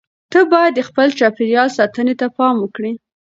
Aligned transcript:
ته 0.31 0.39
باید 0.51 0.73
د 0.75 0.81
خپل 0.89 1.07
چاپیریال 1.19 1.69
ساتنې 1.77 2.13
ته 2.19 2.27
پام 2.37 2.55
وکړې. 2.59 2.91